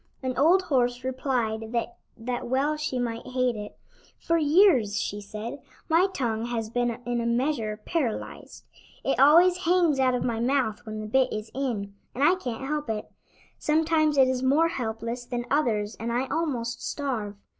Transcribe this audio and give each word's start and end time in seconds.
An 0.23 0.35
old 0.35 0.63
horse 0.63 1.03
replied 1.03 1.75
that 2.17 2.47
well 2.47 2.75
she 2.75 2.97
might 2.97 3.21
hate 3.27 3.55
it. 3.55 3.77
"For 4.17 4.39
years," 4.39 4.99
she 4.99 5.21
said, 5.21 5.61
"my 5.89 6.07
tongue 6.11 6.45
has 6.45 6.71
been 6.71 6.99
in 7.05 7.21
a 7.21 7.27
measure 7.27 7.79
paralyzed. 7.85 8.63
It 9.03 9.19
always 9.19 9.57
hangs 9.65 9.99
out 9.99 10.15
of 10.15 10.23
my 10.23 10.39
mouth 10.39 10.87
when 10.87 11.01
the 11.01 11.05
bit 11.05 11.31
is 11.31 11.51
in, 11.53 11.93
and 12.15 12.23
I 12.23 12.33
can't 12.33 12.65
help 12.67 12.89
it. 12.89 13.11
Sometimes 13.59 14.17
it 14.17 14.27
is 14.27 14.41
more 14.41 14.69
helpless 14.69 15.23
than 15.23 15.45
others 15.51 15.95
and 15.99 16.11
I 16.11 16.25
almost 16.29 16.81
starve. 16.83 17.35